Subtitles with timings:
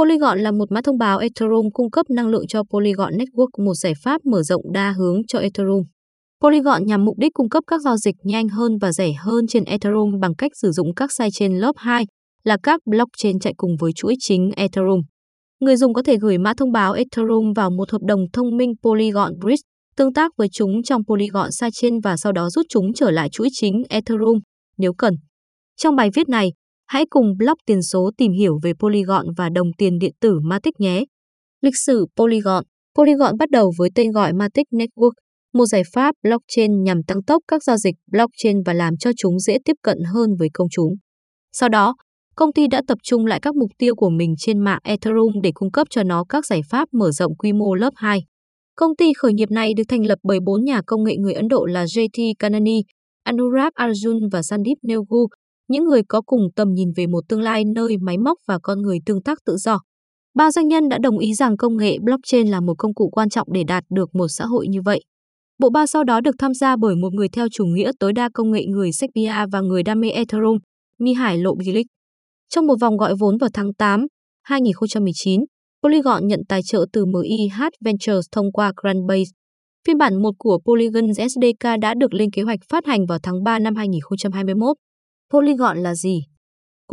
[0.00, 3.74] Polygon là một mã thông báo Ethereum cung cấp năng lượng cho Polygon Network, một
[3.74, 5.82] giải pháp mở rộng đa hướng cho Ethereum.
[6.42, 9.64] Polygon nhằm mục đích cung cấp các giao dịch nhanh hơn và rẻ hơn trên
[9.64, 12.04] Ethereum bằng cách sử dụng các sidechain lớp 2
[12.44, 15.00] là các blockchain chạy cùng với chuỗi chính Ethereum.
[15.60, 18.72] Người dùng có thể gửi mã thông báo Ethereum vào một hợp đồng thông minh
[18.82, 19.62] Polygon Bridge,
[19.96, 23.48] tương tác với chúng trong Polygon sidechain và sau đó rút chúng trở lại chuỗi
[23.52, 24.38] chính Ethereum
[24.78, 25.14] nếu cần.
[25.76, 26.52] Trong bài viết này,
[26.90, 30.80] hãy cùng blog tiền số tìm hiểu về Polygon và đồng tiền điện tử Matic
[30.80, 31.04] nhé.
[31.60, 32.64] Lịch sử Polygon
[32.98, 35.12] Polygon bắt đầu với tên gọi Matic Network,
[35.54, 39.38] một giải pháp blockchain nhằm tăng tốc các giao dịch blockchain và làm cho chúng
[39.38, 40.92] dễ tiếp cận hơn với công chúng.
[41.52, 41.94] Sau đó,
[42.36, 45.50] công ty đã tập trung lại các mục tiêu của mình trên mạng Ethereum để
[45.54, 48.20] cung cấp cho nó các giải pháp mở rộng quy mô lớp 2.
[48.76, 51.48] Công ty khởi nghiệp này được thành lập bởi bốn nhà công nghệ người Ấn
[51.48, 52.82] Độ là JT Kanani,
[53.22, 55.26] Anurag Arjun và Sandeep Negu,
[55.70, 58.82] những người có cùng tầm nhìn về một tương lai nơi máy móc và con
[58.82, 59.80] người tương tác tự do.
[60.34, 63.28] Ba doanh nhân đã đồng ý rằng công nghệ blockchain là một công cụ quan
[63.28, 65.04] trọng để đạt được một xã hội như vậy.
[65.58, 68.28] Bộ ba sau đó được tham gia bởi một người theo chủ nghĩa tối đa
[68.34, 70.58] công nghệ người Serbia và người đam mê Ethereum,
[70.98, 71.86] Mihai Lobilic.
[72.48, 74.06] Trong một vòng gọi vốn vào tháng 8,
[74.42, 75.40] 2019,
[75.82, 79.30] Polygon nhận tài trợ từ MIH Ventures thông qua Grandbase.
[79.86, 83.42] Phiên bản 1 của Polygon SDK đã được lên kế hoạch phát hành vào tháng
[83.44, 84.76] 3 năm 2021.
[85.32, 86.20] Polygon là gì?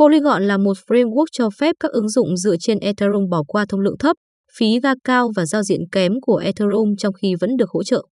[0.00, 3.80] Polygon là một framework cho phép các ứng dụng dựa trên Ethereum bỏ qua thông
[3.80, 4.16] lượng thấp,
[4.58, 8.06] phí ga cao và giao diện kém của Ethereum trong khi vẫn được hỗ trợ.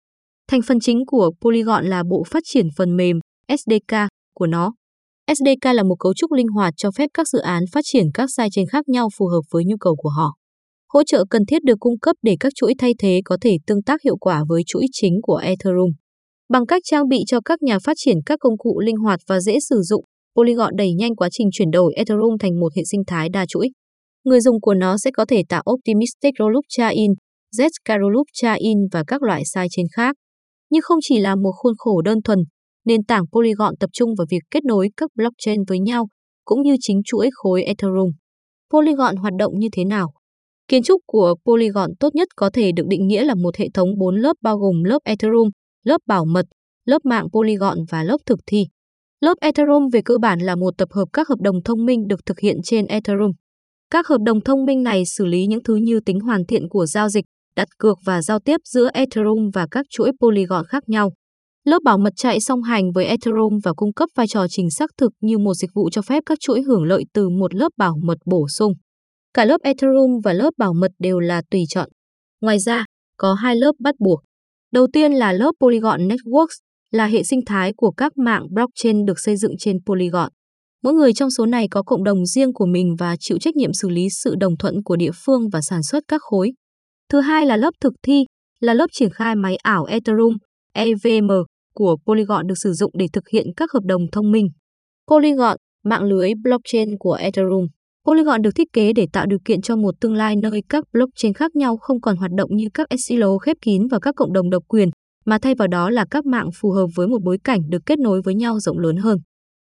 [0.49, 3.17] Thành phần chính của Polygon là bộ phát triển phần mềm
[3.59, 3.97] SDK
[4.35, 4.73] của nó.
[5.35, 8.29] SDK là một cấu trúc linh hoạt cho phép các dự án phát triển các
[8.37, 10.35] sidechain khác nhau phù hợp với nhu cầu của họ.
[10.93, 13.83] Hỗ trợ cần thiết được cung cấp để các chuỗi thay thế có thể tương
[13.83, 15.91] tác hiệu quả với chuỗi chính của Ethereum.
[16.49, 19.41] Bằng cách trang bị cho các nhà phát triển các công cụ linh hoạt và
[19.41, 20.05] dễ sử dụng,
[20.37, 23.71] Polygon đẩy nhanh quá trình chuyển đổi Ethereum thành một hệ sinh thái đa chuỗi.
[24.25, 27.11] Người dùng của nó sẽ có thể tạo Optimistic Rollup Chain,
[27.57, 30.17] Zk Rollup Chain và các loại sidechain khác.
[30.71, 32.39] Nhưng không chỉ là một khuôn khổ đơn thuần,
[32.85, 36.09] nền tảng Polygon tập trung vào việc kết nối các blockchain với nhau,
[36.45, 38.11] cũng như chính chuỗi khối Ethereum.
[38.73, 40.13] Polygon hoạt động như thế nào?
[40.69, 43.89] Kiến trúc của Polygon tốt nhất có thể được định nghĩa là một hệ thống
[43.99, 45.49] 4 lớp bao gồm lớp Ethereum,
[45.85, 46.47] lớp bảo mật,
[46.85, 48.67] lớp mạng Polygon và lớp thực thi.
[49.27, 52.21] Lớp Ethereum về cơ bản là một tập hợp các hợp đồng thông minh được
[52.27, 53.33] thực hiện trên Ethereum.
[53.91, 56.87] Các hợp đồng thông minh này xử lý những thứ như tính hoàn thiện của
[56.87, 57.25] giao dịch,
[57.57, 61.13] đặt cược và giao tiếp giữa Ethereum và các chuỗi Polygon khác nhau.
[61.65, 64.91] Lớp bảo mật chạy song hành với Ethereum và cung cấp vai trò trình xác
[64.99, 67.95] thực như một dịch vụ cho phép các chuỗi hưởng lợi từ một lớp bảo
[68.03, 68.73] mật bổ sung.
[69.35, 71.89] Cả lớp Ethereum và lớp bảo mật đều là tùy chọn.
[72.41, 72.85] Ngoài ra,
[73.17, 74.21] có hai lớp bắt buộc.
[74.73, 76.59] Đầu tiên là lớp Polygon Networks,
[76.91, 80.29] là hệ sinh thái của các mạng blockchain được xây dựng trên Polygon.
[80.83, 83.73] Mỗi người trong số này có cộng đồng riêng của mình và chịu trách nhiệm
[83.73, 86.53] xử lý sự đồng thuận của địa phương và sản xuất các khối.
[87.13, 88.25] Thứ hai là lớp thực thi,
[88.61, 90.37] là lớp triển khai máy ảo Ethereum,
[90.73, 91.31] EVM
[91.75, 94.49] của Polygon được sử dụng để thực hiện các hợp đồng thông minh.
[95.11, 97.67] Polygon, mạng lưới blockchain của Ethereum.
[98.07, 101.35] Polygon được thiết kế để tạo điều kiện cho một tương lai nơi các blockchain
[101.35, 104.51] khác nhau không còn hoạt động như các silo khép kín và các cộng đồng
[104.51, 104.89] độc quyền,
[105.27, 107.99] mà thay vào đó là các mạng phù hợp với một bối cảnh được kết
[107.99, 109.19] nối với nhau rộng lớn hơn.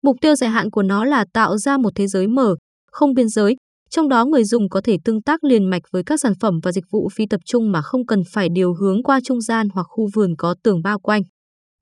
[0.03, 2.57] Mục tiêu dài hạn của nó là tạo ra một thế giới mở,
[2.93, 3.57] không biên giới,
[3.91, 6.73] trong đó người dùng có thể tương tác liền mạch với các sản phẩm và
[6.73, 9.87] dịch vụ phi tập trung mà không cần phải điều hướng qua trung gian hoặc
[9.89, 11.23] khu vườn có tường bao quanh.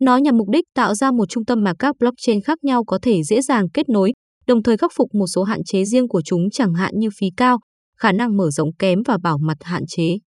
[0.01, 2.99] Nó nhằm mục đích tạo ra một trung tâm mà các blockchain khác nhau có
[3.03, 4.13] thể dễ dàng kết nối,
[4.47, 7.27] đồng thời khắc phục một số hạn chế riêng của chúng chẳng hạn như phí
[7.37, 7.59] cao,
[7.99, 10.19] khả năng mở rộng kém và bảo mật hạn chế.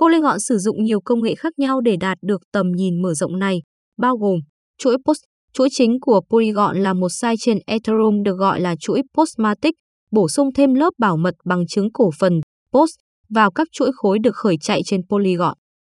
[0.00, 3.38] Polygon sử dụng nhiều công nghệ khác nhau để đạt được tầm nhìn mở rộng
[3.38, 3.62] này,
[3.98, 4.40] bao gồm
[4.78, 5.22] chuỗi POST.
[5.52, 9.74] Chuỗi chính của Polygon là một sidechain Ethereum được gọi là chuỗi Postmatic,
[10.12, 12.40] bổ sung thêm lớp bảo mật bằng chứng cổ phần
[12.72, 13.00] POST
[13.34, 15.54] vào các chuỗi khối được khởi chạy trên Polygon.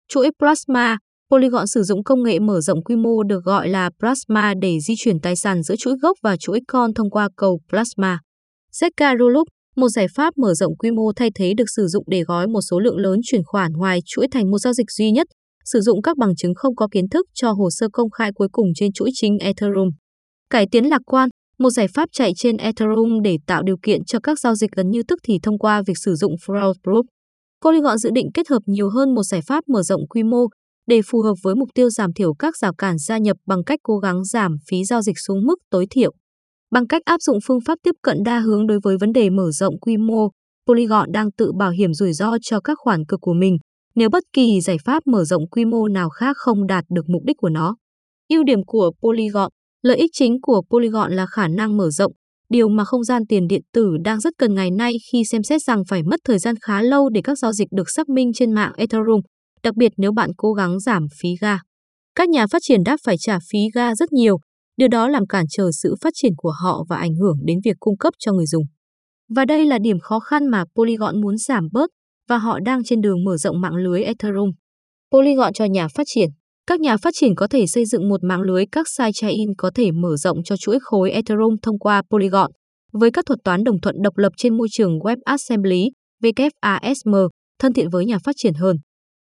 [0.09, 0.99] Chuỗi Plasma
[1.31, 4.95] Polygon sử dụng công nghệ mở rộng quy mô được gọi là Plasma để di
[4.99, 8.19] chuyển tài sản giữa chuỗi gốc và chuỗi con thông qua cầu Plasma.
[8.73, 12.23] Zk Rollup một giải pháp mở rộng quy mô thay thế được sử dụng để
[12.23, 15.27] gói một số lượng lớn chuyển khoản ngoài chuỗi thành một giao dịch duy nhất,
[15.65, 18.49] sử dụng các bằng chứng không có kiến thức cho hồ sơ công khai cuối
[18.53, 19.89] cùng trên chuỗi chính Ethereum.
[20.51, 21.29] Cải tiến lạc quan,
[21.59, 24.91] một giải pháp chạy trên Ethereum để tạo điều kiện cho các giao dịch gần
[24.91, 27.03] như tức thì thông qua việc sử dụng Fraud Proof.
[27.65, 30.47] Polygon dự định kết hợp nhiều hơn một giải pháp mở rộng quy mô
[30.87, 33.81] để phù hợp với mục tiêu giảm thiểu các rào cản gia nhập bằng cách
[33.83, 36.13] cố gắng giảm phí giao dịch xuống mức tối thiểu.
[36.71, 39.51] Bằng cách áp dụng phương pháp tiếp cận đa hướng đối với vấn đề mở
[39.51, 40.29] rộng quy mô,
[40.67, 43.59] Polygon đang tự bảo hiểm rủi ro cho các khoản cực của mình
[43.95, 47.23] nếu bất kỳ giải pháp mở rộng quy mô nào khác không đạt được mục
[47.25, 47.77] đích của nó.
[48.29, 49.51] Ưu điểm của Polygon
[49.83, 52.13] Lợi ích chính của Polygon là khả năng mở rộng,
[52.49, 55.63] điều mà không gian tiền điện tử đang rất cần ngày nay khi xem xét
[55.63, 58.53] rằng phải mất thời gian khá lâu để các giao dịch được xác minh trên
[58.53, 59.21] mạng Ethereum,
[59.63, 61.59] đặc biệt nếu bạn cố gắng giảm phí ga.
[62.15, 64.39] Các nhà phát triển đáp phải trả phí ga rất nhiều,
[64.81, 67.77] điều đó làm cản trở sự phát triển của họ và ảnh hưởng đến việc
[67.81, 68.65] cung cấp cho người dùng.
[69.35, 71.91] Và đây là điểm khó khăn mà Polygon muốn giảm bớt
[72.29, 74.51] và họ đang trên đường mở rộng mạng lưới Ethereum.
[75.13, 76.29] Polygon cho nhà phát triển
[76.67, 79.91] các nhà phát triển có thể xây dựng một mạng lưới các sidechain có thể
[79.91, 82.51] mở rộng cho chuỗi khối Ethereum thông qua Polygon
[82.93, 85.91] với các thuật toán đồng thuận độc lập trên môi trường WebAssembly
[86.23, 87.29] WASM
[87.59, 88.77] thân thiện với nhà phát triển hơn.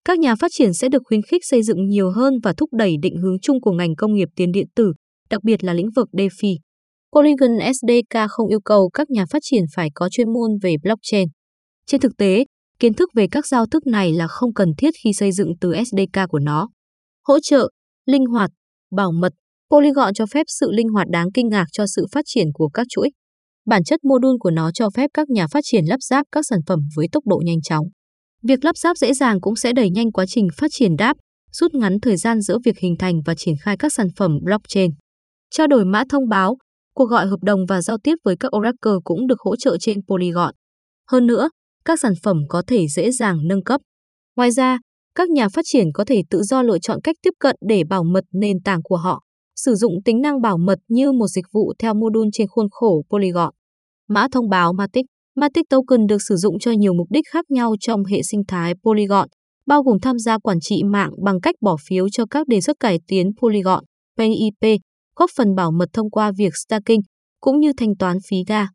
[0.05, 2.97] Các nhà phát triển sẽ được khuyến khích xây dựng nhiều hơn và thúc đẩy
[3.03, 4.93] định hướng chung của ngành công nghiệp tiền điện tử,
[5.33, 6.57] đặc biệt là lĩnh vực DeFi.
[7.17, 11.29] Polygon SDK không yêu cầu các nhà phát triển phải có chuyên môn về blockchain.
[11.87, 12.45] Trên thực tế,
[12.79, 15.73] kiến thức về các giao thức này là không cần thiết khi xây dựng từ
[15.85, 16.69] SDK của nó.
[17.29, 17.69] Hỗ trợ,
[18.07, 18.51] linh hoạt,
[18.97, 19.33] bảo mật,
[19.71, 22.87] Polygon cho phép sự linh hoạt đáng kinh ngạc cho sự phát triển của các
[22.91, 23.11] chuỗi.
[23.67, 26.59] Bản chất module của nó cho phép các nhà phát triển lắp ráp các sản
[26.67, 27.87] phẩm với tốc độ nhanh chóng.
[28.43, 31.17] Việc lắp ráp dễ dàng cũng sẽ đẩy nhanh quá trình phát triển đáp,
[31.53, 34.91] rút ngắn thời gian giữa việc hình thành và triển khai các sản phẩm blockchain.
[35.55, 36.57] Trao đổi mã thông báo,
[36.95, 39.99] cuộc gọi hợp đồng và giao tiếp với các Oracle cũng được hỗ trợ trên
[40.09, 40.55] Polygon.
[41.11, 41.51] Hơn nữa,
[41.85, 43.81] các sản phẩm có thể dễ dàng nâng cấp.
[44.37, 44.79] Ngoài ra,
[45.15, 48.05] các nhà phát triển có thể tự do lựa chọn cách tiếp cận để bảo
[48.05, 49.23] mật nền tảng của họ,
[49.57, 53.03] sử dụng tính năng bảo mật như một dịch vụ theo module trên khuôn khổ
[53.11, 53.55] Polygon.
[54.09, 55.07] Mã thông báo Matic
[55.37, 58.75] Matic Token được sử dụng cho nhiều mục đích khác nhau trong hệ sinh thái
[58.85, 59.29] Polygon,
[59.67, 62.81] bao gồm tham gia quản trị mạng bằng cách bỏ phiếu cho các đề xuất
[62.81, 63.85] cải tiến Polygon,
[64.19, 64.81] PIP,
[65.23, 67.01] góp phần bảo mật thông qua việc staking,
[67.41, 68.67] cũng như thanh toán phí ga.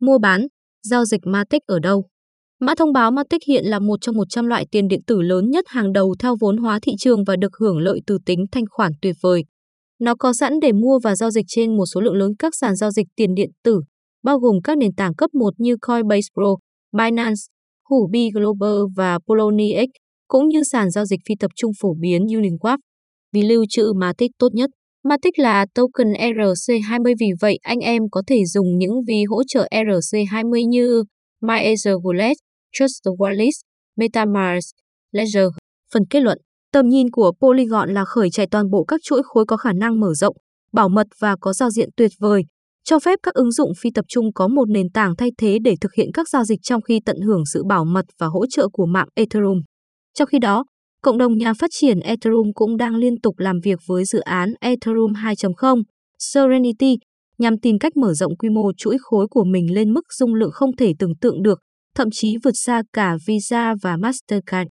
[0.00, 0.46] Mua bán,
[0.82, 2.04] giao dịch Matic ở đâu?
[2.60, 5.64] Mã thông báo Matic hiện là một trong 100 loại tiền điện tử lớn nhất
[5.68, 8.92] hàng đầu theo vốn hóa thị trường và được hưởng lợi từ tính thanh khoản
[9.02, 9.44] tuyệt vời.
[10.00, 12.76] Nó có sẵn để mua và giao dịch trên một số lượng lớn các sàn
[12.76, 13.80] giao dịch tiền điện tử,
[14.22, 16.56] bao gồm các nền tảng cấp 1 như Coinbase Pro,
[16.92, 17.40] Binance,
[17.90, 19.88] Huobi Global và Poloniex,
[20.28, 22.78] cũng như sàn giao dịch phi tập trung phổ biến Uniswap.
[23.32, 24.70] Vì lưu trữ Matic tốt nhất,
[25.04, 29.68] Matic là token ERC20 vì vậy anh em có thể dùng những ví hỗ trợ
[29.70, 31.04] ERC20 như
[31.40, 32.34] MyEther Wallet,
[32.72, 33.50] Trust Wallet,
[33.96, 34.74] MetaMask,
[35.12, 35.46] Ledger.
[35.92, 36.38] Phần kết luận,
[36.72, 40.00] tầm nhìn của Polygon là khởi chạy toàn bộ các chuỗi khối có khả năng
[40.00, 40.36] mở rộng,
[40.72, 42.42] bảo mật và có giao diện tuyệt vời,
[42.84, 45.74] cho phép các ứng dụng phi tập trung có một nền tảng thay thế để
[45.80, 48.68] thực hiện các giao dịch trong khi tận hưởng sự bảo mật và hỗ trợ
[48.72, 49.60] của mạng Ethereum.
[50.14, 50.64] Trong khi đó,
[51.02, 54.52] cộng đồng nhà phát triển Ethereum cũng đang liên tục làm việc với dự án
[54.60, 55.82] Ethereum 2.0
[56.18, 56.96] Serenity
[57.38, 60.50] nhằm tìm cách mở rộng quy mô chuỗi khối của mình lên mức dung lượng
[60.52, 61.60] không thể tưởng tượng được,
[61.96, 64.68] thậm chí vượt xa cả Visa và Mastercard.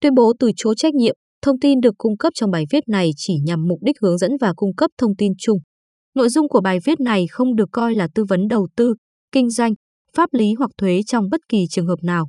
[0.00, 3.10] Tuyên bố từ chối trách nhiệm, thông tin được cung cấp trong bài viết này
[3.16, 5.58] chỉ nhằm mục đích hướng dẫn và cung cấp thông tin chung.
[6.14, 8.94] Nội dung của bài viết này không được coi là tư vấn đầu tư,
[9.32, 9.72] kinh doanh,
[10.16, 12.28] pháp lý hoặc thuế trong bất kỳ trường hợp nào.